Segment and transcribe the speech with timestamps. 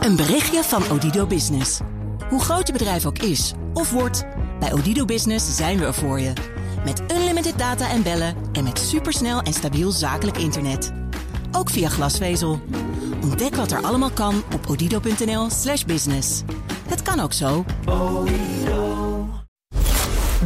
[0.00, 1.80] Een berichtje van Odido Business.
[2.28, 4.24] Hoe groot je bedrijf ook is of wordt,
[4.60, 6.32] bij Odido Business zijn we er voor je.
[6.84, 10.92] Met unlimited data en bellen en met supersnel en stabiel zakelijk internet.
[11.52, 12.60] Ook via glasvezel.
[13.22, 16.42] Ontdek wat er allemaal kan op odido.nl/slash business.
[16.88, 17.64] Het kan ook zo.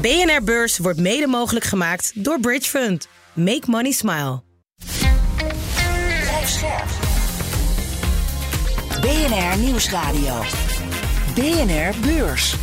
[0.01, 3.09] BNR Beurs wordt mede mogelijk gemaakt door Bridge Fund.
[3.33, 4.44] Make money smile.
[9.15, 10.43] BNR Nieuwsradio.
[11.35, 12.55] BNR Beurs.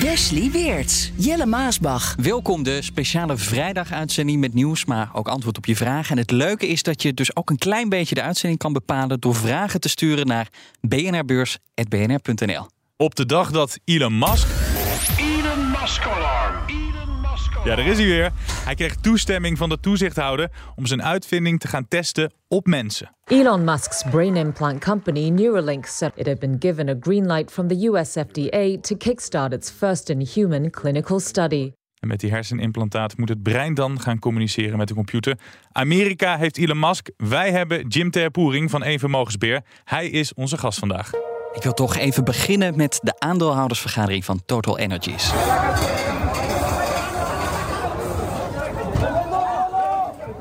[0.00, 2.14] Wesley Weerts, Jelle Maasbach.
[2.22, 6.10] Welkom, de speciale vrijdaguitzending met nieuws, maar ook antwoord op je vragen.
[6.10, 9.20] En het leuke is dat je dus ook een klein beetje de uitzending kan bepalen
[9.20, 10.48] door vragen te sturen naar
[10.80, 12.66] bnrbeurs.bnr.nl.
[12.96, 14.46] Op de dag dat Elon Musk.
[15.18, 16.66] Elon Musk alarm.
[16.66, 17.07] Elon Musk alarm.
[17.68, 18.30] Ja, daar is hij weer.
[18.64, 23.10] Hij kreeg toestemming van de toezichthouder om zijn uitvinding te gaan testen op mensen.
[23.24, 27.68] Elon Musk's brain implant company Neuralink said it had been given a green light from
[27.68, 31.72] the US FDA to kickstart its first in human clinical study.
[32.00, 35.38] En met die hersenimplantaat moet het brein dan gaan communiceren met de computer.
[35.72, 37.10] Amerika heeft Elon Musk.
[37.16, 39.62] Wij hebben Jim Terpoering van Eén Vermogensbeheer.
[39.84, 41.10] Hij is onze gast vandaag.
[41.52, 45.32] Ik wil toch even beginnen met de aandeelhoudersvergadering van Total Energies.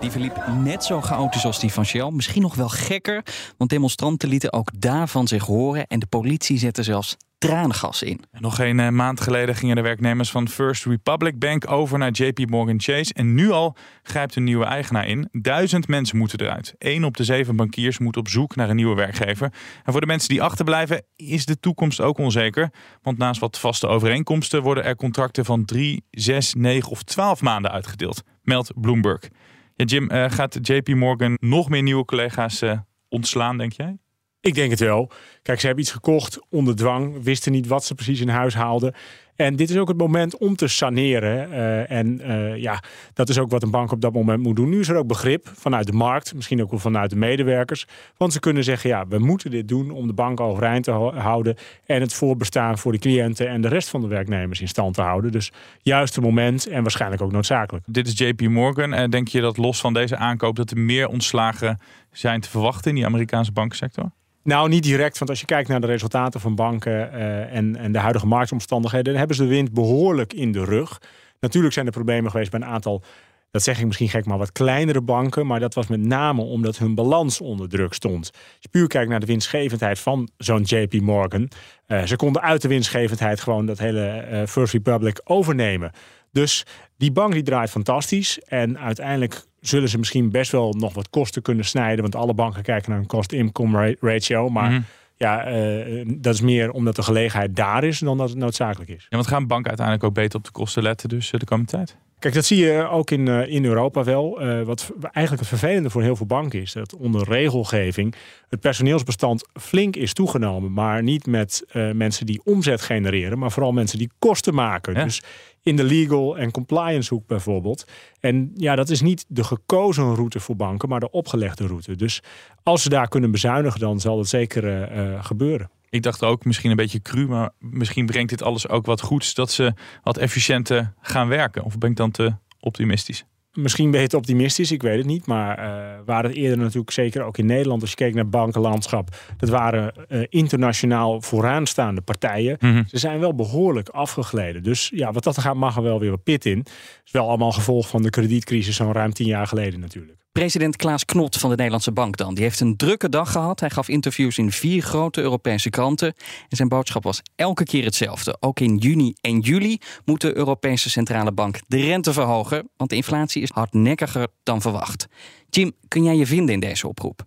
[0.08, 2.10] Die verliep net zo chaotisch als die van Shell.
[2.12, 3.24] Misschien nog wel gekker,
[3.58, 8.24] want demonstranten lieten ook daarvan zich horen en de politie zette zelfs traangas in.
[8.32, 12.12] En nog geen eh, maand geleden gingen de werknemers van First Republic Bank over naar
[12.12, 13.14] JP Morgan Chase.
[13.14, 15.30] En nu al grijpt een nieuwe eigenaar in.
[15.32, 16.76] Duizend mensen moeten eruit.
[16.78, 19.54] Eén op de zeven bankiers moet op zoek naar een nieuwe werkgever.
[19.84, 22.72] En voor de mensen die achterblijven is de toekomst ook onzeker.
[23.02, 27.72] Want naast wat vaste overeenkomsten worden er contracten van drie, zes, negen of twaalf maanden
[27.72, 28.24] uitgedeeld.
[28.42, 29.30] Meldt Bloomberg.
[29.78, 33.98] Ja, Jim, eh, gaat JP Morgan nog meer nieuwe collega's eh, ontslaan, denk jij?
[34.42, 35.12] Ik denk het wel.
[35.48, 38.94] Kijk, ze hebben iets gekocht onder dwang, wisten niet wat ze precies in huis haalden.
[39.36, 41.50] En dit is ook het moment om te saneren.
[41.50, 42.84] Uh, en uh, ja,
[43.14, 44.70] dat is ook wat een bank op dat moment moet doen.
[44.70, 47.88] Nu is er ook begrip vanuit de markt, misschien ook wel vanuit de medewerkers.
[48.18, 51.56] Want ze kunnen zeggen, ja, we moeten dit doen om de bank overeind te houden.
[51.86, 55.02] En het voorbestaan voor de cliënten en de rest van de werknemers in stand te
[55.02, 55.32] houden.
[55.32, 55.52] Dus
[55.82, 57.86] juist het moment en waarschijnlijk ook noodzakelijk.
[57.88, 58.94] Dit is JP Morgan.
[58.94, 61.80] En denk je dat los van deze aankoop dat er meer ontslagen
[62.12, 64.12] zijn te verwachten in die Amerikaanse bankensector?
[64.48, 67.92] Nou, niet direct, want als je kijkt naar de resultaten van banken uh, en, en
[67.92, 71.02] de huidige marktomstandigheden, dan hebben ze de wind behoorlijk in de rug.
[71.40, 73.04] Natuurlijk zijn er problemen geweest bij een aantal,
[73.52, 75.48] dat zeg ik misschien gek, maar wat kleinere banken.
[75.48, 78.30] Maar dat was met name omdat hun balans onder druk stond.
[78.34, 81.50] Als je puur kijkt naar de winstgevendheid van zo'n JP Morgan.
[81.88, 85.92] Uh, ze konden uit de winstgevendheid gewoon dat hele uh, First Republic overnemen.
[86.32, 86.66] Dus
[86.98, 88.40] die bank die draait fantastisch.
[88.40, 92.02] En uiteindelijk zullen ze misschien best wel nog wat kosten kunnen snijden.
[92.02, 94.50] Want alle banken kijken naar een cost-income ratio.
[94.50, 94.86] Maar mm -hmm.
[95.16, 99.06] ja, uh, dat is meer omdat de gelegenheid daar is dan dat het noodzakelijk is.
[99.10, 101.98] Ja, want gaan banken uiteindelijk ook beter op de kosten letten dus de komende tijd?
[102.20, 104.44] Kijk, dat zie je ook in, uh, in Europa wel.
[104.44, 108.16] Uh, wat eigenlijk het vervelende voor heel veel banken is, dat onder regelgeving
[108.50, 110.74] het personeelsbestand flink is toegenomen.
[110.74, 114.94] Maar niet met uh, mensen die omzet genereren, maar vooral mensen die kosten maken.
[114.94, 115.04] Ja.
[115.04, 115.22] Dus
[115.64, 117.88] in de legal en compliance hoek bijvoorbeeld.
[118.20, 121.96] En ja, dat is niet de gekozen route voor banken, maar de opgelegde route.
[121.96, 122.22] Dus
[122.64, 124.90] als ze daar kunnen bezuinigen, dan zal het zeker
[125.24, 125.70] gebeuren.
[125.90, 129.34] Ik dacht ook misschien een beetje cru, maar misschien brengt dit alles ook wat goeds
[129.34, 131.64] dat ze wat efficiënter gaan werken.
[131.64, 133.26] Of ben ik dan te optimistisch?
[133.58, 135.26] Misschien ben je te optimistisch, ik weet het niet.
[135.26, 135.66] Maar uh,
[136.06, 139.94] waren het eerder natuurlijk zeker ook in Nederland, als je keek naar bankenlandschap, dat waren
[140.10, 142.58] uh, internationaal vooraanstaande partijen.
[142.60, 142.84] Mhm.
[142.88, 144.64] Ze zijn wel behoorlijk afgegleden.
[144.64, 146.66] Dus ja, wat dat gaat, mag er wel weer wat pit in.
[147.06, 150.18] is wel allemaal gevolg van de kredietcrisis zo'n ruim tien jaar geleden natuurlijk.
[150.38, 152.34] President Klaas Knot van de Nederlandse Bank dan.
[152.34, 153.60] Die heeft een drukke dag gehad.
[153.60, 156.14] Hij gaf interviews in vier grote Europese kranten.
[156.50, 158.38] En zijn boodschap was elke keer hetzelfde.
[158.40, 162.70] Ook in juni en juli moet de Europese Centrale Bank de rente verhogen.
[162.76, 165.08] Want de inflatie is hardnekkiger dan verwacht.
[165.50, 167.26] Jim, kun jij je vinden in deze oproep?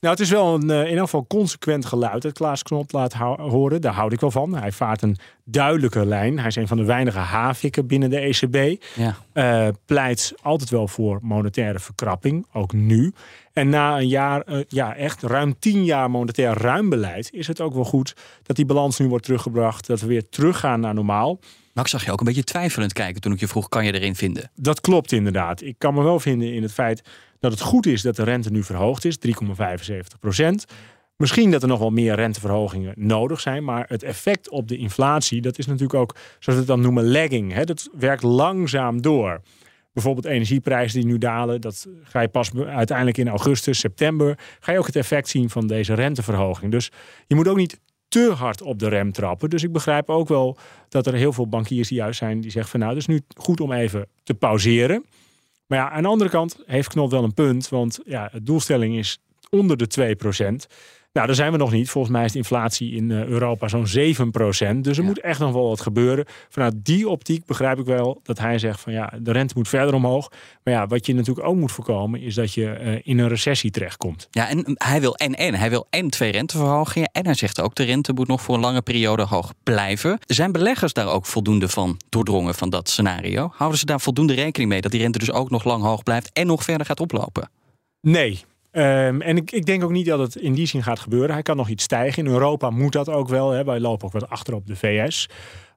[0.00, 3.80] Nou, het is wel een in elk geval consequent geluid dat Klaas Knot laat horen.
[3.80, 4.54] Daar houd ik wel van.
[4.54, 6.38] Hij vaart een duidelijke lijn.
[6.38, 8.82] Hij is een van de weinige havikken binnen de ECB.
[8.94, 9.16] Ja.
[9.34, 13.12] Uh, pleit altijd wel voor monetaire verkrapping, ook nu.
[13.52, 17.32] En na een jaar, uh, ja echt ruim tien jaar monetair ruim beleid...
[17.32, 19.86] is het ook wel goed dat die balans nu wordt teruggebracht.
[19.86, 21.40] Dat we weer teruggaan naar normaal.
[21.72, 23.68] Maar ik zag je ook een beetje twijfelend kijken toen ik je vroeg...
[23.68, 24.50] kan je erin vinden?
[24.54, 25.62] Dat klopt inderdaad.
[25.62, 27.02] Ik kan me wel vinden in het feit
[27.40, 29.18] dat het goed is dat de rente nu verhoogd is.
[29.26, 30.64] 3,75 procent.
[31.16, 33.64] Misschien dat er nog wel meer renteverhogingen nodig zijn.
[33.64, 37.10] Maar het effect op de inflatie, dat is natuurlijk ook, zoals we het dan noemen,
[37.10, 37.52] lagging.
[37.52, 37.64] Hè?
[37.64, 39.40] Dat werkt langzaam door.
[39.92, 44.78] bijvoorbeeld energieprijzen die nu dalen, dat ga je pas uiteindelijk in augustus, september, ga je
[44.78, 46.70] ook het effect zien van deze renteverhoging.
[46.72, 46.90] Dus
[47.26, 49.50] je moet ook niet te hard op de rem trappen.
[49.50, 50.58] Dus ik begrijp ook wel
[50.88, 53.20] dat er heel veel bankiers die juist zijn die zeggen van nou, het is nu
[53.36, 55.04] goed om even te pauzeren.
[55.68, 58.96] Maar ja, aan de andere kant heeft Knop wel een punt, want ja, de doelstelling
[58.96, 59.18] is
[59.50, 60.16] onder de 2
[61.12, 61.90] nou, daar zijn we nog niet.
[61.90, 64.80] Volgens mij is de inflatie in eh, Europa zo'n 7%.
[64.80, 66.24] Dus er moet echt nog wel wat gebeuren.
[66.48, 69.94] Vanuit die optiek begrijp ik wel dat hij zegt van ja, de rente moet verder
[69.94, 70.30] omhoog.
[70.64, 73.70] Maar ja, wat je natuurlijk ook moet voorkomen is dat je uh, in een recessie
[73.70, 74.28] terechtkomt.
[74.30, 75.54] Ja, en hij wil en en.
[75.54, 77.10] Hij wil en twee renteverhogingen.
[77.12, 80.18] En hij zegt ook de rente moet nog voor een lange periode hoog blijven.
[80.26, 83.50] Zijn beleggers daar ook voldoende van doordrongen van dat scenario?
[83.54, 86.30] Houden ze daar voldoende rekening mee dat die rente dus ook nog lang hoog blijft
[86.32, 87.50] en nog verder gaat oplopen?
[88.00, 91.32] Nee, Um, en ik, ik, denk ook niet dat het in die zin gaat gebeuren.
[91.32, 92.24] Hij kan nog iets stijgen.
[92.24, 93.50] In Europa moet dat ook wel.
[93.50, 93.64] Hè.
[93.64, 95.28] Wij lopen ook wat achter op de VS.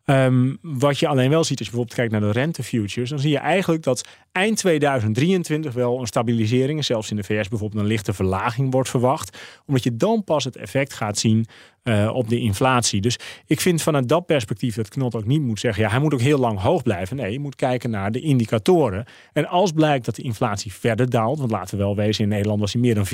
[0.06, 3.32] Um, wat je alleen wel ziet als je bijvoorbeeld kijkt naar de rentefutures, dan zie
[3.32, 7.88] je eigenlijk dat eind 2023 wel een stabilisering, en zelfs in de VS bijvoorbeeld een
[7.88, 11.46] lichte verlaging wordt verwacht, omdat je dan pas het effect gaat zien
[11.84, 13.02] uh, op de inflatie.
[13.02, 16.14] Dus ik vind vanuit dat perspectief dat Knot ook niet moet zeggen, ja, hij moet
[16.14, 17.16] ook heel lang hoog blijven.
[17.16, 19.06] Nee, je moet kijken naar de indicatoren.
[19.34, 22.60] En als blijkt dat de inflatie verder daalt, want laten we wel wezen, in Nederland
[22.60, 23.10] was hij meer dan 14%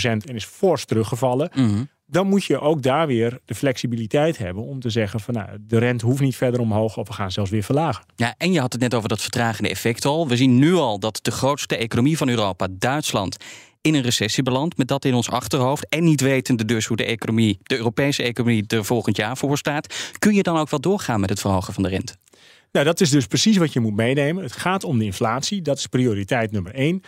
[0.00, 1.50] en is fors teruggevallen.
[1.52, 5.48] -hmm dan moet je ook daar weer de flexibiliteit hebben om te zeggen van nou,
[5.60, 8.04] de rente hoeft niet verder omhoog of we gaan zelfs weer verlagen.
[8.16, 10.28] Ja, en je had het net over dat vertragende effect al.
[10.28, 13.36] We zien nu al dat de grootste economie van Europa, Duitsland,
[13.80, 14.76] in een recessie belandt.
[14.76, 15.88] Met dat in ons achterhoofd.
[15.88, 20.14] En niet wetende dus hoe de economie, de Europese economie, er volgend jaar voor staat.
[20.18, 22.16] Kun je dan ook wel doorgaan met het verhogen van de rente?
[22.72, 24.42] Nou, dat is dus precies wat je moet meenemen.
[24.42, 25.62] Het gaat om de inflatie.
[25.62, 27.02] Dat is prioriteit nummer één.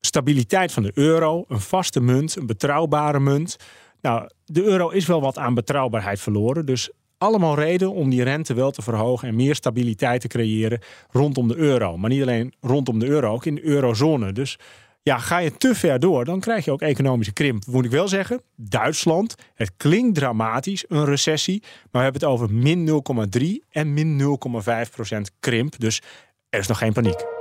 [0.00, 3.56] Stabiliteit van de euro, een vaste munt, een betrouwbare munt.
[4.00, 6.66] Nou, de euro is wel wat aan betrouwbaarheid verloren.
[6.66, 10.80] Dus allemaal reden om die rente wel te verhogen en meer stabiliteit te creëren
[11.10, 11.96] rondom de euro.
[11.96, 14.32] Maar niet alleen rondom de euro, ook in de eurozone.
[14.32, 14.58] Dus
[15.02, 17.66] ja, ga je te ver door, dan krijg je ook economische krimp.
[17.66, 21.60] Moet ik wel zeggen, Duitsland, het klinkt dramatisch, een recessie.
[21.60, 23.02] Maar we hebben het over min
[23.38, 24.38] 0,3 en min
[24.86, 25.78] 0,5 procent krimp.
[25.78, 26.02] Dus
[26.48, 27.39] er is nog geen paniek.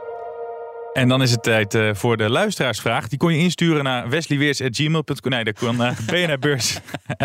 [0.93, 3.07] En dan is het tijd uh, voor de luisteraarsvraag.
[3.07, 5.31] Die kon je insturen naar wesleyweers.gmail.com.
[5.31, 5.95] Nee, dat kon naar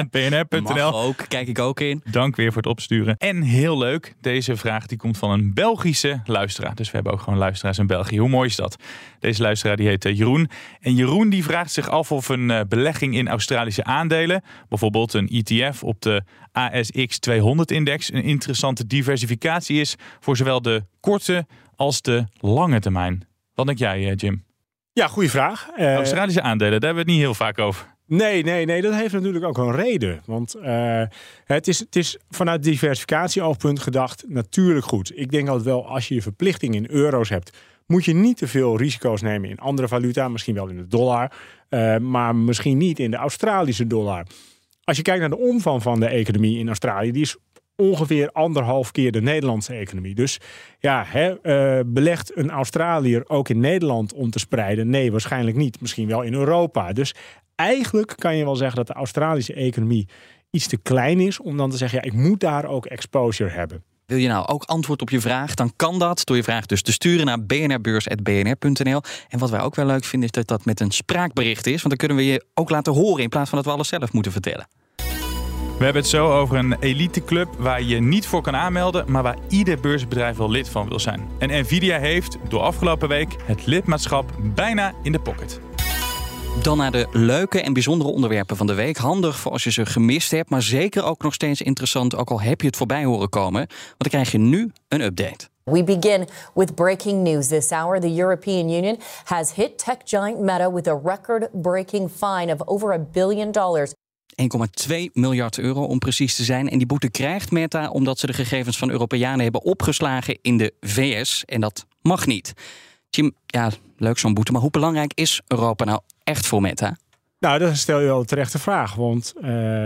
[0.94, 2.02] ook, kijk ik ook in.
[2.11, 3.16] Dank weer voor het opsturen.
[3.16, 6.75] En heel leuk, deze vraag die komt van een Belgische luisteraar.
[6.75, 8.19] Dus we hebben ook gewoon luisteraars in België.
[8.19, 8.76] Hoe mooi is dat?
[9.20, 10.50] Deze luisteraar die heet uh, Jeroen.
[10.81, 15.28] En Jeroen die vraagt zich af of een uh, belegging in Australische aandelen, bijvoorbeeld een
[15.28, 16.22] ETF op de
[16.52, 21.46] ASX 200-index, een interessante diversificatie is voor zowel de korte
[21.76, 23.33] als de lange termijn.
[23.54, 24.44] Wat denk jij, eh, Jim?
[24.92, 25.68] Ja, goede vraag.
[25.78, 27.94] Uh, Australische aandelen, daar hebben we het niet heel vaak over.
[28.06, 30.22] Nee, nee, nee, dat heeft natuurlijk ook een reden.
[30.26, 31.02] Want uh,
[31.44, 35.18] het, is, het is vanuit diversificatie-oogpunt gedacht natuurlijk goed.
[35.18, 37.56] Ik denk altijd wel, als je je verplichting in euro's hebt,
[37.86, 40.28] moet je niet te veel risico's nemen in andere valuta.
[40.28, 41.32] Misschien wel in de dollar,
[41.70, 44.26] uh, maar misschien niet in de Australische dollar.
[44.84, 47.36] Als je kijkt naar de omvang van de economie in Australië, die is
[47.76, 50.14] ongeveer anderhalf keer de Nederlandse economie.
[50.14, 50.40] Dus
[50.78, 54.90] ja, uh, belegt een Australiër ook in Nederland om te spreiden?
[54.90, 55.80] Nee, waarschijnlijk niet.
[55.80, 56.92] Misschien wel in Europa.
[56.92, 57.14] Dus
[57.54, 60.08] eigenlijk kan je wel zeggen dat de Australische economie
[60.50, 63.82] iets te klein is om dan te zeggen, ja, ik moet daar ook exposure hebben.
[64.06, 65.54] Wil je nou ook antwoord op je vraag?
[65.54, 69.00] Dan kan dat door je vraag dus te sturen naar bnrbeurs.bnr.nl.
[69.28, 71.82] En wat wij ook wel leuk vinden is dat dat met een spraakbericht is.
[71.82, 74.12] Want dan kunnen we je ook laten horen in plaats van dat we alles zelf
[74.12, 74.68] moeten vertellen.
[75.78, 79.38] We hebben het zo over een eliteclub waar je niet voor kan aanmelden, maar waar
[79.48, 81.28] ieder beursbedrijf wel lid van wil zijn.
[81.38, 85.60] En Nvidia heeft door afgelopen week het lidmaatschap bijna in de pocket.
[86.62, 88.96] Dan naar de leuke en bijzondere onderwerpen van de week.
[88.96, 92.40] Handig voor als je ze gemist hebt, maar zeker ook nog steeds interessant, ook al
[92.40, 93.66] heb je het voorbij horen komen.
[93.69, 95.48] Want dan krijg je nu een update.
[95.64, 98.00] We begin with breaking news this hour.
[98.00, 102.93] The European Union has hit tech giant Meta with a record breaking fine of over
[102.93, 103.93] a billion dollars
[104.88, 106.70] 1,2 miljard euro om precies te zijn.
[106.70, 110.74] En die boete krijgt Meta omdat ze de gegevens van Europeanen hebben opgeslagen in de
[110.81, 111.44] VS.
[111.44, 112.53] En dat mag niet.
[113.10, 114.53] Jim, ja, leuk zo'n boete.
[114.53, 116.96] Maar hoe belangrijk is Europa nou echt voor Meta?
[117.38, 118.94] Nou, dat stel je wel een terechte vraag.
[118.94, 119.43] Want uh,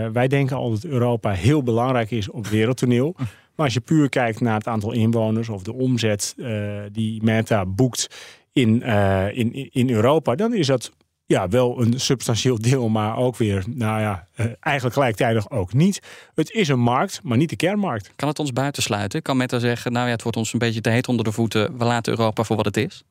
[0.07, 3.15] wij denken al dat Europa heel belangrijk is op wereldtoneel.
[3.55, 7.65] Maar als je puur kijkt naar het aantal inwoners of de omzet uh, die Meta
[7.65, 8.07] boekt
[8.53, 10.91] in, uh, in, in Europa, dan is dat
[11.29, 15.99] ja, wel een substantieel deel, maar ook weer, nou ja, uh, eigenlijk gelijktijdig ook niet.
[16.35, 18.11] Het is een markt, maar niet de kernmarkt.
[18.15, 19.21] Kan het ons buitensluiten?
[19.21, 21.77] Kan Meta zeggen, nou ja, het wordt ons een beetje te heet onder de voeten.
[21.77, 23.03] We laten Europa voor wat het is?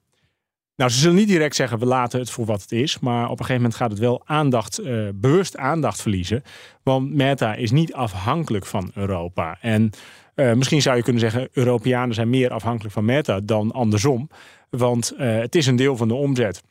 [0.76, 2.98] Nou, ze zullen niet direct zeggen, we laten het voor wat het is.
[2.98, 6.42] Maar op een gegeven moment gaat het wel aandacht, uh, bewust aandacht verliezen.
[6.82, 9.58] Want Meta is niet afhankelijk van Europa.
[9.60, 9.90] En
[10.34, 14.30] uh, misschien zou je kunnen zeggen, Europeanen zijn meer afhankelijk van Meta dan andersom.
[14.70, 16.62] Want het is een deel van de omzet.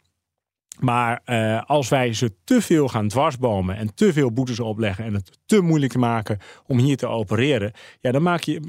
[0.80, 5.14] Maar uh, als wij ze te veel gaan dwarsbomen en te veel boetes opleggen en
[5.14, 8.60] het te moeilijk maken om hier te opereren, ja, dan maak je,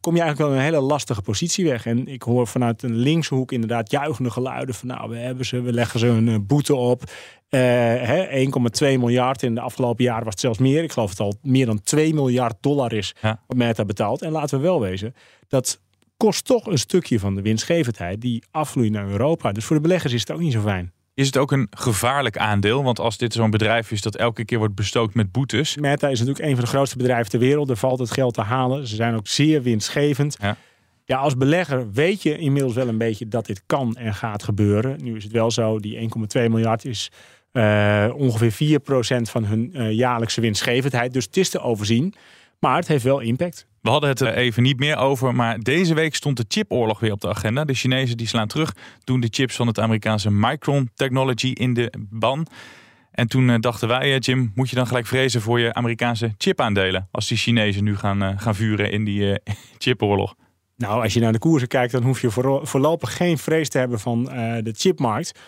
[0.00, 1.86] kom je eigenlijk wel in een hele lastige positie weg.
[1.86, 5.60] En ik hoor vanuit een linkse hoek inderdaad juichende geluiden van nou, we hebben ze,
[5.60, 7.02] we leggen ze een uh, boete op.
[7.50, 10.82] Uh, 1,2 miljard in de afgelopen jaren was het zelfs meer.
[10.82, 13.42] Ik geloof het al meer dan 2 miljard dollar is ja.
[13.46, 14.22] wat Meta betaalt.
[14.22, 15.14] En laten we wel wezen,
[15.48, 15.80] dat
[16.16, 19.52] kost toch een stukje van de winstgevendheid die afvloeit naar Europa.
[19.52, 20.92] Dus voor de beleggers is het ook niet zo fijn.
[21.14, 22.82] Is het ook een gevaarlijk aandeel?
[22.82, 25.76] Want als dit zo'n bedrijf is dat elke keer wordt bestookt met boetes.
[25.76, 27.70] Meta is natuurlijk een van de grootste bedrijven ter wereld.
[27.70, 28.86] Er valt het geld te halen.
[28.86, 30.36] Ze zijn ook zeer winstgevend.
[30.40, 30.56] Ja.
[31.04, 34.98] Ja, als belegger weet je inmiddels wel een beetje dat dit kan en gaat gebeuren.
[35.02, 37.10] Nu is het wel zo, die 1,2 miljard is
[37.52, 38.82] uh, ongeveer 4%
[39.22, 41.12] van hun uh, jaarlijkse winstgevendheid.
[41.12, 42.14] Dus het is te overzien.
[42.58, 43.66] Maar het heeft wel impact.
[43.80, 47.12] We hadden het er even niet meer over, maar deze week stond de chipoorlog weer
[47.12, 47.64] op de agenda.
[47.64, 51.92] De Chinezen die slaan terug, doen de chips van het Amerikaanse Micron Technology in de
[51.98, 52.46] ban.
[53.10, 56.34] En toen eh, dachten wij, eh, Jim, moet je dan gelijk vrezen voor je Amerikaanse
[56.38, 59.40] chipaandelen als die Chinezen nu gaan, eh, gaan vuren in die
[59.78, 60.34] chipoorlog?
[60.76, 62.30] Nou, als je naar de koersen kijkt, dan hoef je
[62.62, 64.24] voorlopig geen vrees te hebben van
[64.62, 65.38] de chipmarkt.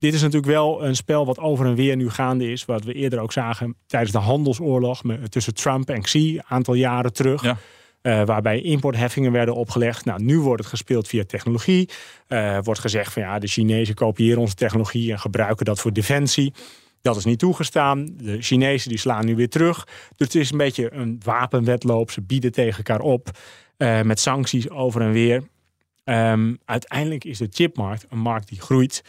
[0.00, 2.64] Dit is natuurlijk wel een spel wat over en weer nu gaande is.
[2.64, 7.12] Wat we eerder ook zagen tijdens de handelsoorlog tussen Trump en Xi, een aantal jaren
[7.12, 7.42] terug.
[7.42, 7.56] Ja.
[8.02, 10.04] Uh, waarbij importheffingen werden opgelegd.
[10.04, 11.88] Nou, nu wordt het gespeeld via technologie.
[12.28, 16.52] Uh, wordt gezegd van ja, de Chinezen kopiëren onze technologie en gebruiken dat voor defensie.
[17.02, 18.10] Dat is niet toegestaan.
[18.16, 19.84] De Chinezen die slaan nu weer terug.
[20.16, 22.10] Dus het is een beetje een wapenwetloop.
[22.10, 23.30] Ze bieden tegen elkaar op
[23.78, 25.42] uh, met sancties over en weer.
[26.04, 29.02] Um, uiteindelijk is de chipmarkt een markt die groeit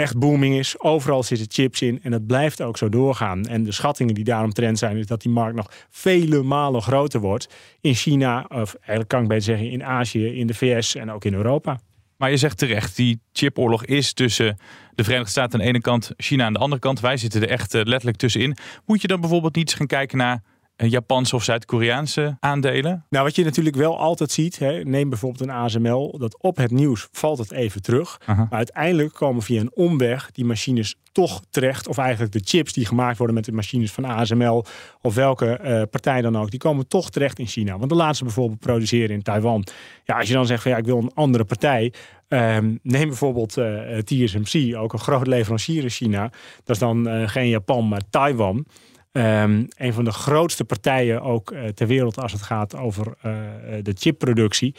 [0.00, 0.80] echt booming is.
[0.80, 3.46] Overal zitten chips in en dat blijft ook zo doorgaan.
[3.46, 7.48] En de schattingen die daaromtrend zijn, is dat die markt nog vele malen groter wordt
[7.80, 11.24] in China, of eigenlijk kan ik beter zeggen in Azië, in de VS en ook
[11.24, 11.80] in Europa.
[12.16, 14.58] Maar je zegt terecht, die chipoorlog is tussen
[14.94, 17.00] de Verenigde Staten aan de ene kant, China aan de andere kant.
[17.00, 18.56] Wij zitten er echt eh, letterlijk tussenin.
[18.86, 20.42] Moet je dan bijvoorbeeld niet eens gaan kijken naar
[20.88, 23.04] Japanse of Zuid-Koreaanse aandelen?
[23.08, 26.70] Nou, wat je natuurlijk wel altijd ziet, hè, neem bijvoorbeeld een ASML, dat op het
[26.70, 28.20] nieuws valt het even terug.
[28.26, 32.86] Maar uiteindelijk komen via een omweg die machines toch terecht, of eigenlijk de chips die
[32.86, 34.64] gemaakt worden met de machines van ASML,
[35.02, 37.78] of welke uh, partij dan ook, die komen toch terecht in China.
[37.78, 39.66] Want de laatste bijvoorbeeld produceren in Taiwan.
[40.04, 41.92] Ja, als je dan zegt van ja, ik wil een andere partij,
[42.32, 46.22] Um, neem bijvoorbeeld uh, eh, TSMC, ook een groot leverancier in China.
[46.64, 48.66] Dat is dan uh, geen Japan, maar Taiwan.
[49.12, 53.32] Um, een van de grootste partijen ook uh, ter wereld als het gaat over uh,
[53.82, 54.74] de chipproductie.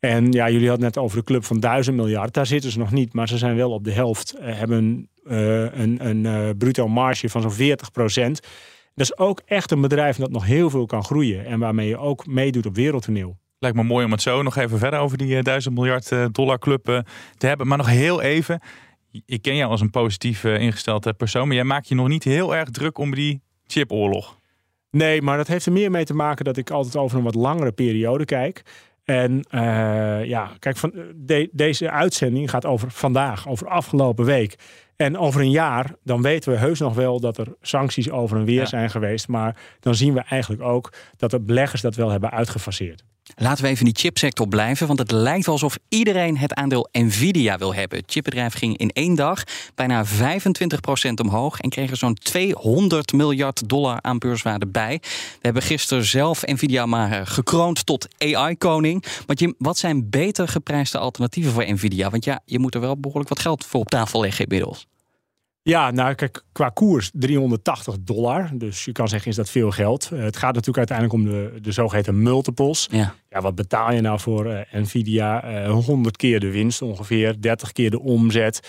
[0.00, 2.34] En ja, jullie hadden net over de club van 1000 miljard.
[2.34, 4.34] Daar zitten ze nog niet, maar ze zijn wel op de helft.
[4.40, 8.40] Uh, hebben een, een bruto marge van zo'n 40 procent.
[8.94, 11.46] Dat is ook echt een bedrijf dat nog heel veel kan groeien.
[11.46, 13.38] En waarmee je ook meedoet op wereldtoneel.
[13.58, 17.04] Lijkt me mooi om het zo nog even verder over die 1000 miljard dollar club
[17.36, 17.66] te hebben.
[17.66, 18.60] Maar nog heel even.
[19.26, 21.46] Ik ken jou als een positief ingesteld persoon.
[21.46, 24.38] Maar jij maakt je nog niet heel erg druk om die chipoorlog?
[24.90, 27.34] Nee, maar dat heeft er meer mee te maken dat ik altijd over een wat
[27.34, 28.62] langere periode kijk.
[29.04, 34.56] En uh, ja, kijk, van, de, deze uitzending gaat over vandaag, over afgelopen week.
[34.96, 38.44] En over een jaar, dan weten we heus nog wel dat er sancties over en
[38.44, 39.28] weer zijn geweest.
[39.28, 43.04] Maar dan zien we eigenlijk ook dat de beleggers dat wel hebben uitgefaseerd.
[43.36, 46.88] Laten we even in die chipsector blijven, want het lijkt wel alsof iedereen het aandeel
[46.92, 47.98] Nvidia wil hebben.
[47.98, 49.42] Het chipbedrijf ging in één dag
[49.74, 50.08] bijna 25%
[51.22, 54.98] omhoog en kreeg er zo'n 200 miljard dollar aan beurswaarde bij.
[55.02, 59.04] We hebben gisteren zelf Nvidia maar eh, gekroond tot AI-koning.
[59.26, 62.10] Maar Jim, wat zijn beter geprijsde alternatieven voor Nvidia?
[62.10, 64.86] Want ja, je moet er wel behoorlijk wat geld voor op tafel leggen inmiddels.
[65.66, 68.50] Ja, nou kijk, qua koers 380 dollar.
[68.54, 70.10] Dus je kan zeggen, is dat veel geld?
[70.12, 72.88] Uh, het gaat natuurlijk uiteindelijk om de, de zogeheten multiples.
[72.90, 73.14] Ja.
[73.28, 75.44] ja wat betaal je nou voor uh, Nvidia?
[75.44, 78.68] Uh, eh, 100 keer de winst ongeveer, 30 keer de omzet.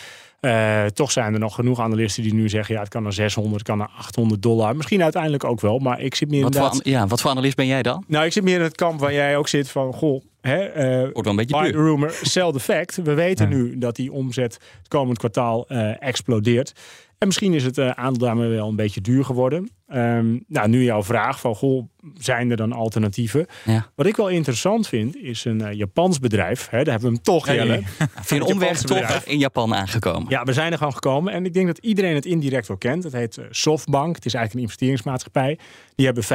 [0.94, 2.76] toch zijn er nog genoeg analisten die nu zeggen...
[2.76, 4.76] ja, het kan naar 600, het kan naar 800 dollar.
[4.76, 7.68] Misschien uiteindelijk ook wel, maar ik zit meer wat Voor, ja, wat voor analist ben
[7.68, 8.04] jij dan?
[8.08, 9.94] Nou, ik zit meer in het kamp waar jij ook zit van...
[9.94, 11.84] goh, Hè, uh, Wordt wel een beetje duur.
[11.84, 12.96] rumor, sell the fact.
[13.04, 16.74] We weten nu dat die omzet het komend kwartaal uh, explodeert.
[17.18, 19.70] En misschien is het uh, aandeel daarmee wel een beetje duur geworden.
[19.94, 23.46] Um, nou, nu jouw vraag van, goh, zijn er dan alternatieven?
[23.66, 23.92] Ja.
[23.96, 26.70] Wat ik wel interessant vind, is een uh, Japans bedrijf.
[26.70, 27.74] Hè, daar hebben we hem toch, Jelle.
[28.00, 28.08] Ja.
[28.22, 30.30] Via een omweg toch in Japan aangekomen.
[30.30, 31.34] Ja, we zijn er gewoon gekomen.
[31.34, 33.04] En ik denk dat iedereen het indirect wel kent.
[33.04, 34.16] Het heet Softbank.
[34.16, 35.60] Het is eigenlijk een investeringsmaatschappij.
[35.96, 36.28] Die hebben 15%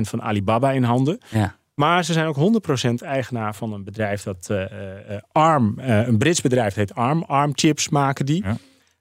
[0.00, 1.18] van Alibaba in handen.
[1.28, 1.56] Ja.
[1.74, 6.18] Maar ze zijn ook 100% eigenaar van een bedrijf dat uh, uh, ARM, uh, een
[6.18, 7.22] Brits bedrijf heet ARM.
[7.22, 8.44] ARM chips maken die.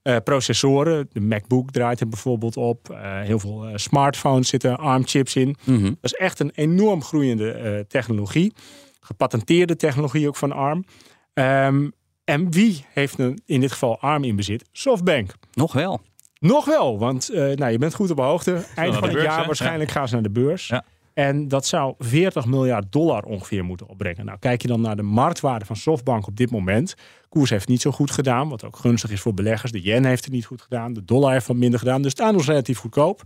[0.04, 0.20] Ja.
[0.20, 2.98] processoren, de MacBook draait er bijvoorbeeld op.
[3.02, 5.56] heel veel smartphones zitten ARM chips in.
[5.64, 8.54] Mm Dat is echt een enorm groeiende technologie.
[9.00, 10.86] Gepatenteerde technologie ook van ARM.
[11.34, 11.92] Um,
[12.24, 14.66] En wie heeft een, in dit geval ARM in bezit?
[14.72, 15.34] Softbank.
[15.54, 16.02] Nog wel.
[16.40, 18.64] Nog wel, want nou, je bent goed op de hoogte.
[18.76, 20.68] Eind van het jaar waarschijnlijk gaan ze naar de beurs.
[20.68, 20.84] Ja.
[21.14, 24.26] En dat zou 40 miljard dollar ongeveer moeten opbrengen.
[24.26, 26.96] Nou, kijk je dan naar de marktwaarde van Softbank op dit moment.
[27.30, 29.72] Koers heeft niet zo goed gedaan, wat ook gunstig is voor beleggers.
[29.72, 32.02] De yen heeft het niet goed gedaan, de dollar heeft wat minder gedaan.
[32.02, 33.22] Dus het aandeel is relatief goedkoop.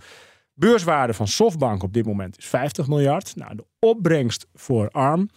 [0.54, 3.36] Beurswaarde van Softbank op dit moment is 50 miljard.
[3.36, 5.30] Nou, de opbrengst voor ARM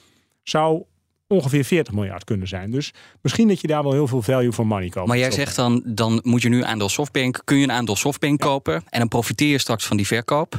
[0.43, 0.85] zou
[1.27, 2.71] ongeveer 40 miljard kunnen zijn.
[2.71, 5.09] Dus misschien dat je daar wel heel veel value for money koopt.
[5.09, 8.41] Maar jij zegt dan, dan moet je nu aandeel Softbank, kun je een aandeel Softbank
[8.41, 10.59] kopen en dan profiteer je straks van die verkoop.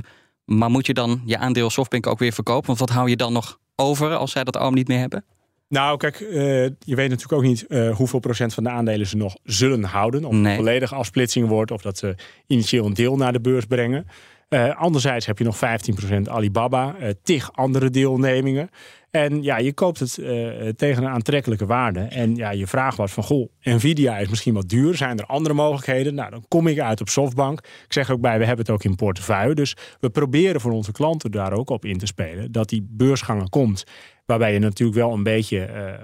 [0.50, 2.68] Maar moet je dan je aandeel Softbank ook weer verkopen?
[2.68, 5.24] Want wat hou je dan nog over als zij dat arm niet meer hebben?
[5.68, 9.18] Nou, kijk, eh, je weet natuurlijk ook niet eh, hoeveel procent van de aandelen ze
[9.18, 10.26] nog zullen houden.
[10.26, 10.52] Of het Nee.
[10.52, 12.16] een volledige afsplitsing wordt, of dat ze
[12.48, 14.08] initieel een deel naar de beurs brengen.
[14.50, 18.70] Eh, anderzijds heb je nog 15% Alibaba, eh tig andere deelnemingen.
[19.12, 22.00] En ja, je koopt het eh, tegen een aantrekkelijke waarde.
[22.00, 24.96] En ja, je vraag was van, goh, Nvidia is misschien wat duur.
[24.96, 26.16] Zijn er andere mogelijkheden?
[26.16, 27.60] Nou, dan kom ik uit op Softbank.
[27.60, 29.56] Ik zeg ook bij, we hebben het ook in portefeuille.
[29.56, 32.52] Dus we proberen voor onze klanten daar ook op in te spelen.
[32.52, 33.84] Dat die beursganger komt.
[34.26, 35.58] Waarbij je natuurlijk wel een beetje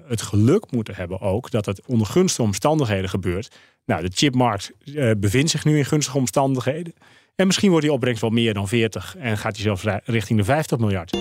[0.08, 1.52] het geluk moet hebben ook.
[1.52, 3.56] Dat het onder gunstige omstandigheden gebeurt.
[3.86, 4.72] Nou, de chipmarkt
[5.18, 6.94] bevindt zich nu in gunstige omstandigheden.
[7.36, 9.16] En misschien wordt die opbrengst wel meer dan 40.
[9.20, 11.12] En gaat die zelfs ri- richting de 50 miljard.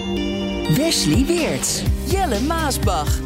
[0.76, 1.82] Wesley Weerts.
[2.10, 3.18] Jelle Maasbach.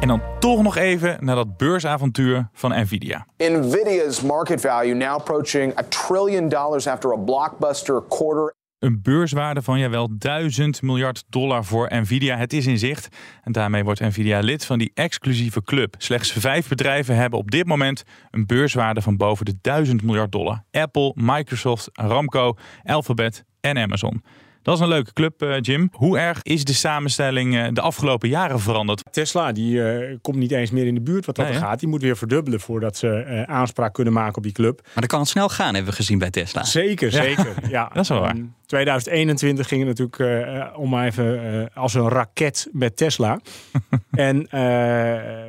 [0.00, 3.26] En dan toch nog even naar dat beursavontuur van Nvidia.
[3.36, 8.54] Nvidia's market value now approaching a trillion dollars after a blockbuster quarter.
[8.78, 12.36] Een beurswaarde van ja wel 1000 miljard dollar voor Nvidia.
[12.36, 13.08] Het is in zicht.
[13.42, 15.94] En daarmee wordt Nvidia lid van die exclusieve club.
[15.98, 20.64] Slechts vijf bedrijven hebben op dit moment een beurswaarde van boven de 1000 miljard dollar.
[20.70, 24.22] Apple, Microsoft, Aramco, Alphabet en Amazon.
[24.66, 25.88] Dat is een leuke club, eh, Jim.
[25.92, 29.02] Hoe erg is de samenstelling eh, de afgelopen jaren veranderd?
[29.10, 31.78] Tesla die eh, komt niet eens meer in de buurt wat dat Nee, er gaat.
[31.78, 34.80] Die moet weer verdubbelen voordat ze eh, aanspraak kunnen maken op die club.
[34.82, 36.64] Maar dat kan het snel gaan, hebben we gezien bij Tesla.
[36.64, 37.54] Zeker, zeker.
[37.68, 38.30] Ja, dat is wel waar.
[38.30, 42.96] En 2021 ging het natuurlijk eh, eh, om maar even eh, als een raket met
[42.96, 43.40] Tesla.
[44.10, 44.48] en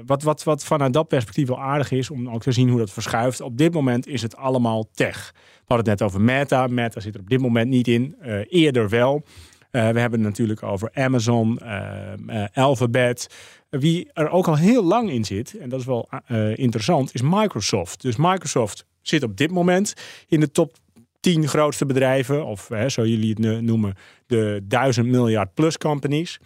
[0.05, 2.91] wat, wat, wat vanuit dat perspectief wel aardig is om ook te zien hoe dat
[2.91, 3.41] verschuift.
[3.41, 5.31] Op dit moment is het allemaal tech.
[5.33, 6.67] We hadden het net over Meta.
[6.67, 8.15] Meta zit er op dit moment niet in.
[8.49, 9.23] Eerder wel.
[9.71, 11.59] We hebben het natuurlijk over Amazon,
[12.53, 13.29] Alphabet.
[13.69, 16.09] Wie er ook al heel lang in zit, en dat is wel
[16.55, 18.01] interessant, is Microsoft.
[18.01, 19.93] Dus Microsoft zit op dit moment
[20.27, 20.75] in de top
[21.33, 23.93] 10 grootste bedrijven, of hè, zo jullie het eh, noemen,
[24.27, 26.39] de 1000 miljard plus companies.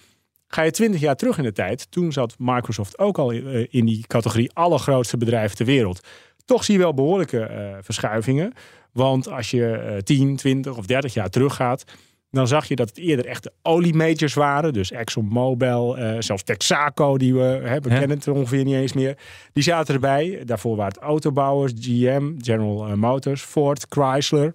[0.47, 3.85] Ga je 20 jaar terug in de tijd, toen zat Microsoft ook al eh, in
[3.85, 6.07] die categorie allergrootste bedrijven ter wereld.
[6.45, 8.53] Toch zie je wel behoorlijke eh, verschuivingen.
[8.91, 11.83] Want als je eh 10, 20 of 30 jaar teruggaat,
[12.31, 14.73] dan zag je dat het eerder echt de oliemajors waren.
[14.73, 17.99] Dus ExxonMobil, eh zelfs Texaco, die we hebben, Ja.
[17.99, 19.17] kennen het ongeveer niet eens meer.
[19.53, 20.41] Die zaten erbij.
[20.45, 24.53] Daarvoor waren het autobouwers, GM, General eh, Motors, Ford, Chrysler.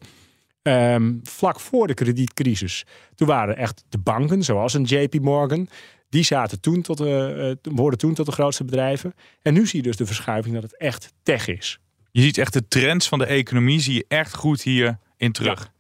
[0.62, 2.84] Ehm, vlak voor de kredietcrisis.
[3.14, 5.68] Toen waren echt de banken, zoals een JP Morgan.
[6.08, 9.14] Die zaten toen tot de, eh, worden toen tot de grootste bedrijven.
[9.42, 11.78] En nu zie je dus de verschuiving dat het echt tech is.
[12.10, 15.60] Je ziet echt de trends van de economie zie je echt goed hier in terug.
[15.62, 15.74] Ja.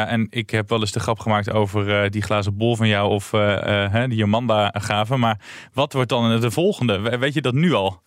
[0.00, 3.10] En ik heb wel eens de grap gemaakt over eh, die glazen bol van jou
[3.10, 5.20] of eh, eh, die Amanda gaven.
[5.20, 5.40] Maar
[5.72, 6.98] wat wordt dan de volgende?
[7.00, 8.00] We- Weet je dat nu al?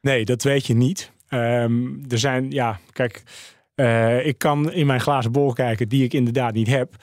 [0.00, 1.12] Nee, dat weet je niet.
[1.28, 3.22] Ehm, er zijn, ja, kijk,
[4.26, 6.94] ik kan in mijn glazen bol kijken die ik inderdaad niet heb.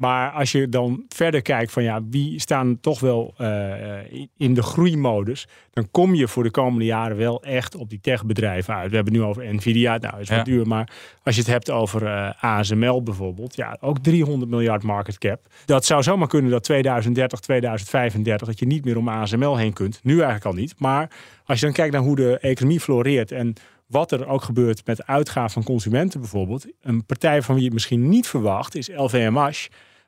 [0.00, 4.62] Maar als je dan verder kijkt van ja, wie staan toch wel eh, in- de
[4.62, 8.90] groeimodus, dan kom je voor de komende jaren wel echt op die techbedrijven uit.
[8.90, 10.44] We hebben het nu over Nvidia, nou is wat Ja.
[10.44, 10.90] duur, maar
[11.22, 15.40] als je het hebt over eh, ASML bijvoorbeeld, ja, ook 300 miljard market cap.
[15.64, 20.00] Dat zou zomaar kunnen dat 2030, 2035, dat je niet meer om ASML heen kunt.
[20.02, 21.10] Nu eigenlijk al niet, maar
[21.44, 23.52] als je dan kijkt naar hoe de economie floreert en
[23.86, 26.66] wat er ook gebeurt met uitgaven van consumenten bijvoorbeeld.
[26.82, 29.50] Een partij van wie je het misschien niet verwacht is LVMH.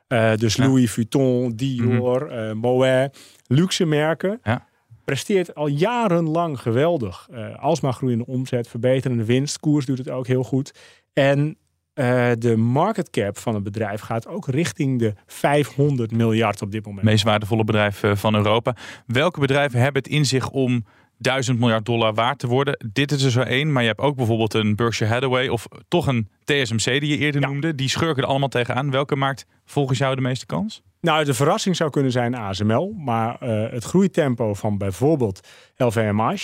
[0.07, 0.65] Eh, dus Ja.
[0.65, 3.09] Louis Vuitton, Dior, eh Moet,
[3.47, 4.39] luxe merken.
[4.43, 4.65] Ja.
[5.05, 7.27] Presteert al jarenlang geweldig.
[7.31, 9.59] Eh alsmaar groeiende omzet, verbeterende winst.
[9.59, 10.73] Koers doet het ook heel goed.
[11.13, 11.57] En
[12.39, 17.03] de market cap van het bedrijf gaat ook richting de 500 miljard op dit moment.
[17.05, 18.75] Meest waardevolle bedrijf van Europa.
[19.05, 20.85] Welke bedrijven hebben het in zich om
[21.23, 22.85] 1000 miljard dollar waard te worden?
[22.93, 26.07] Dit is er zo één, maar je hebt ook bijvoorbeeld een Berkshire Hathaway of toch
[26.07, 27.47] een TSMC die je eerder Ja.
[27.47, 27.75] noemde.
[27.75, 28.91] Die schurken er allemaal tegenaan.
[28.91, 30.81] Welke maakt volgens jou de meeste kans?
[31.01, 32.93] Nou, de verrassing zou kunnen zijn ASML.
[32.97, 36.35] Maar eh, het groeitempo van bijvoorbeeld LVMH...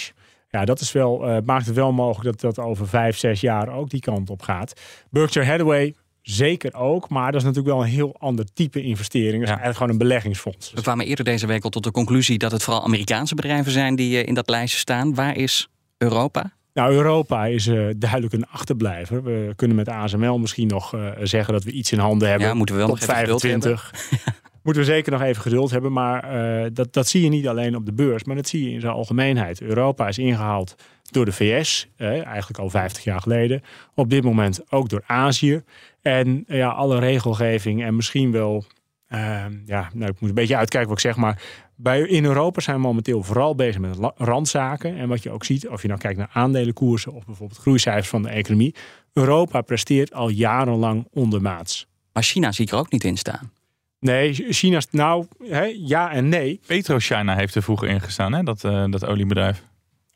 [0.52, 3.74] Ja, dat is wel, eh, maakt het wel mogelijk dat dat over vijf, zes jaar
[3.74, 4.82] ook die kant op gaat.
[5.10, 5.96] Berkshire Hathaway
[6.30, 9.34] Zeker ook, maar dat is natuurlijk wel een heel ander type investering.
[9.34, 10.72] Dat is eigenlijk gewoon een beleggingsfonds.
[10.76, 13.96] We kwamen eerder deze week al tot de conclusie dat het vooral Amerikaanse bedrijven zijn
[13.96, 15.16] die eh, in dat lijstje staan.
[15.16, 16.54] Waar is Europa?
[16.74, 19.24] Nou, Europa is uh, duidelijk een achterblijver.
[19.24, 22.48] We kunnen met ASML misschien nog uh, zeggen dat we iets in handen hebben.
[22.48, 23.92] Ja, moeten we wel Top nog even 25.
[24.70, 25.92] moeten we zeker nog even geduld hebben.
[25.92, 28.72] Maar uh, dat, dat zie je niet alleen op de beurs, maar dat zie je
[28.72, 29.62] in zijn algemeenheid.
[29.62, 30.76] Europa is ingehaald
[31.12, 33.62] door de VS, eh, eigenlijk al 50 jaar geleden.
[33.96, 35.64] Op dit moment ook door Azië.
[36.02, 38.66] En ja, alle regelgeving en misschien wel.
[39.10, 41.42] Uh, ja, nou, ik moet een beetje uitkijken wat ik zeg, maar
[41.76, 44.98] bij, in Europa zijn we momenteel vooral bezig met randzaken.
[44.98, 48.22] En wat je ook ziet, of je nou kijkt naar aandelenkoersen of bijvoorbeeld groeicijfers van
[48.22, 48.76] de economie.
[49.14, 51.88] Europa presteert al jarenlang ondermaats.
[52.14, 53.52] Maar China zie ik er ook niet in staan.
[54.00, 56.60] Nee, China, nou hè, ja en nee.
[56.66, 58.44] PetroChina heeft er vroeger in gestaan, hè?
[58.44, 59.64] Dat, uh, dat oliebedrijf.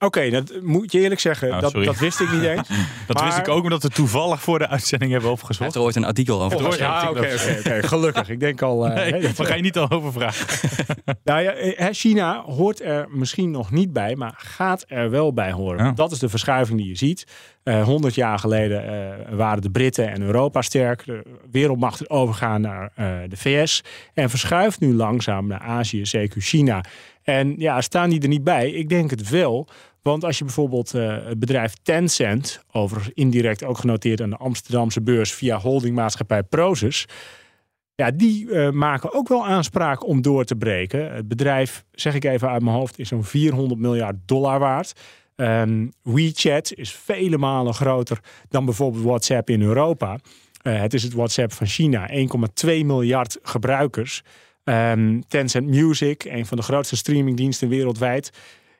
[0.05, 2.67] Oké, okay, dat moet je eerlijk zeggen, Oh, dat, dat wist ik niet eens.
[3.07, 5.59] dat Maar- wist ik ook, omdat we toevallig voor de uitzending hebben Hij opgezocht.
[5.63, 7.27] heeft er ooit een artikel over Oh, ja, oké.
[7.81, 8.29] Gelukkig.
[8.29, 8.87] Ik denk al.
[8.87, 10.45] eh, Nee, hè, dat- daar ga je niet al over vragen.
[11.23, 15.33] Nou ja, eh, hè, China hoort er misschien nog niet bij, maar gaat er wel
[15.33, 15.85] bij horen.
[15.85, 15.91] Ja.
[15.91, 17.27] Dat is de verschuiving die je ziet.
[17.63, 21.05] Eh 100 jaar geleden eh, waren de Britten en Europa sterk.
[21.05, 23.83] De wereldmacht is overgegaan naar eh, de VS.
[24.13, 26.83] En verschuift nu langzaam naar Azië, CQ China.
[27.23, 28.71] En ja, staan die er niet bij?
[28.71, 29.67] Ik denk het wel.
[30.03, 35.01] Want als je bijvoorbeeld eh, het bedrijf Tencent, overigens indirect ook genoteerd aan de Amsterdamse
[35.01, 37.05] beurs via holdingmaatschappij Prosus.
[37.95, 41.13] Ja, die eh, maken ook wel aanspraak om door te breken.
[41.13, 44.93] Het bedrijf, zeg ik even uit mijn hoofd, is zo'n 400 miljard dollar waard.
[45.35, 50.19] Ehm, WeChat is vele malen groter dan bijvoorbeeld WhatsApp in Europa.
[50.61, 54.23] Eh, het is het WhatsApp van China, 1,2 miljard gebruikers.
[54.63, 58.31] Ehm, Tencent Music, een van de grootste streamingdiensten wereldwijd.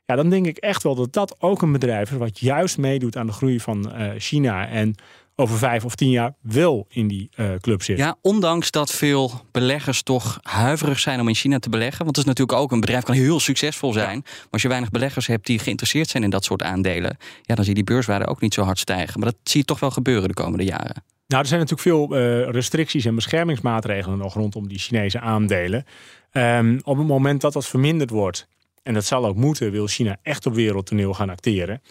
[0.06, 3.18] Ja, dan denk ik echt wel dat dat ook een bedrijf is wat juist meedoet
[3.18, 4.68] aan de groei van eh, China.
[4.68, 4.96] En
[5.36, 7.98] over vijf of tien jaar wel in die eh, club zit.
[7.98, 12.04] Ja, ondanks dat veel beleggers toch huiverig zijn om in China te beleggen.
[12.04, 14.20] Want het is natuurlijk ook een bedrijf kan heel succesvol zijn.
[14.24, 17.18] Maar als je weinig beleggers hebt die geïnteresseerd zijn in dat soort aandelen.
[17.42, 19.20] Ja, dan zie je die beurswaarde ook niet zo hard stijgen.
[19.20, 21.04] Maar dat zie je toch wel gebeuren de komende jaren.
[21.28, 25.86] Nou, er zijn natuurlijk veel eh, restricties en beschermingsmaatregelen nog rondom die Chinese aandelen.
[26.32, 28.48] Ehm, op het moment dat dat verminderd wordt,
[28.84, 31.82] en dat zal ook moeten, wil China echt op wereldtoneel gaan acteren.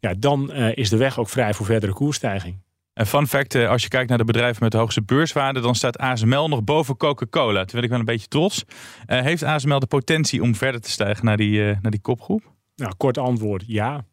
[0.00, 2.58] Ja, dan eh, is de weg ook vrij voor verdere koersstijging.
[2.98, 5.74] En fun fact, eh, als je kijkt naar de bedrijven met de hoogste beurswaarde, dan
[5.74, 7.64] staat ASML nog boven Coca-Cola.
[7.64, 8.64] Terwijl ik wel een beetje trots.
[9.06, 12.52] Eh, heeft ASML de potentie om verder te stijgen naar die, eh, naar die kopgroep?
[12.76, 14.04] Nou, kort antwoord, ja.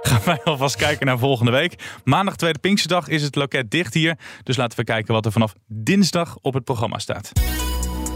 [0.00, 2.00] Gaan wij alvast kijken naar volgende week.
[2.04, 4.18] Maandag, tweede Pinksterdag, is het loket dicht hier.
[4.42, 7.32] Dus laten we kijken wat er vanaf dinsdag op het programma staat.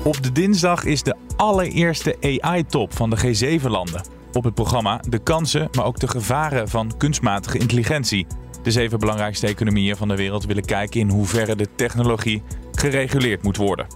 [0.04, 4.04] Op de dinsdag is de allereerste AI-top van de G7-landen.
[4.32, 8.26] Op het programma de kansen, maar ook de gevaren van kunstmatige intelligentie.
[8.62, 13.56] De zeven belangrijkste economieën van de wereld willen kijken in hoeverre de technologie gereguleerd moet
[13.56, 13.86] worden.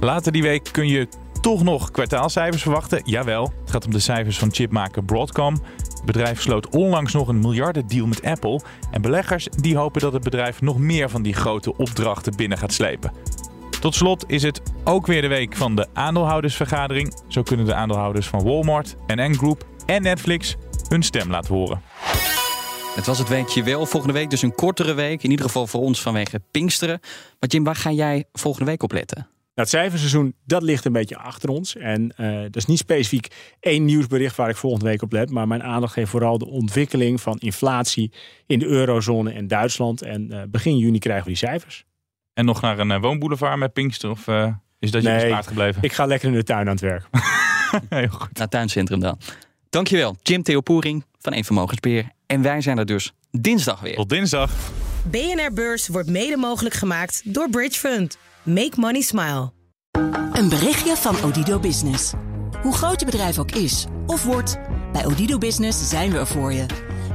[0.00, 1.08] Later die week kun je
[1.40, 3.02] toch nog kwartaalcijfers verwachten.
[3.04, 5.54] Jawel, het gaat om de cijfers van chipmaker Broadcom.
[5.76, 8.60] Het bedrijf sloot onlangs nog een miljardendeal met Apple.
[8.90, 12.72] En beleggers die hopen dat het bedrijf nog meer van die grote opdrachten binnen gaat
[12.72, 13.12] slepen.
[13.82, 17.14] Tot slot is het ook weer de week van de aandeelhoudersvergadering.
[17.28, 20.56] Zo kunnen de aandeelhouders van Walmart, NN Group en Netflix
[20.88, 21.82] hun stem laten horen.
[22.94, 23.86] Het was het weekje wel.
[23.86, 25.22] Volgende week dus een kortere week.
[25.22, 27.00] In ieder geval voor ons vanwege Pinksteren.
[27.40, 29.16] Maar Jim, waar ga jij volgende week op letten?
[29.18, 31.76] Nou, het cijferseizoen, dat ligt een beetje achter ons.
[31.76, 35.30] En eh dat is niet specifiek één nieuwsbericht waar ik volgende week op let.
[35.30, 38.12] Maar mijn aandacht geeft vooral de ontwikkeling van inflatie
[38.46, 40.02] in de eurozone en Duitsland.
[40.02, 41.84] En eh, begin juni krijgen we die cijfers.
[42.34, 44.10] En nog naar een eh, woonboulevard met Pinkster?
[44.10, 44.46] Of eh,
[44.78, 45.20] is dat je Nee.
[45.20, 45.82] bespaard gebleven?
[45.82, 47.06] Ik ga lekker in de tuin aan het werk.
[47.88, 48.38] Heel goed.
[48.38, 49.18] Naar Tuincentrum dan.
[49.70, 52.08] Dankjewel, Jim Theo Poering van Eén Vermogensbeheer.
[52.26, 53.94] En wij zijn er dus dinsdag weer.
[53.94, 54.50] Tot dinsdag.
[55.10, 58.18] BNR Beurs wordt mede mogelijk gemaakt door Bridge Fund.
[58.42, 59.52] Make money smile.
[60.32, 62.12] Een berichtje van Odido Business.
[62.62, 64.58] Hoe groot je bedrijf ook is of wordt,
[64.92, 66.66] bij Odido Business zijn we er voor je.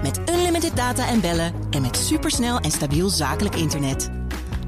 [0.04, 4.10] Met unlimited data en bellen en met supersnel en stabiel zakelijk internet.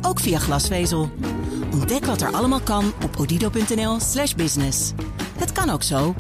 [0.01, 1.09] Ook via glasvezel.
[1.71, 4.91] Ontdek wat er allemaal kan op odido.nl/slash business.
[5.37, 6.15] Het kan ook zo.